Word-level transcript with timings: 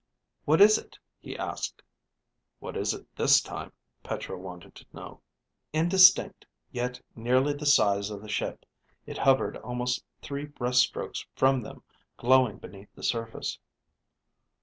"What 0.45 0.61
is 0.61 0.79
it?" 0.79 0.97
he 1.19 1.37
asked. 1.37 1.83
(What 2.57 2.75
is 2.75 2.91
it 2.95 3.05
this 3.15 3.39
time? 3.39 3.71
Petra 4.01 4.35
wanted 4.35 4.73
to 4.73 4.85
know.) 4.91 5.21
Indistinct, 5.73 6.47
yet 6.71 6.99
nearly 7.15 7.53
the 7.53 7.67
size 7.67 8.09
of 8.09 8.23
the 8.23 8.27
ship, 8.27 8.65
it 9.05 9.19
hovered 9.19 9.57
almost 9.57 10.03
three 10.23 10.45
breast 10.45 10.79
strokes 10.79 11.27
from 11.35 11.61
them, 11.61 11.83
glowing 12.17 12.57
beneath 12.57 12.89
the 12.95 13.03
surface. 13.03 13.59